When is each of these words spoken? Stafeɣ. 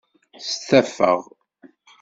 Stafeɣ. 0.49 1.19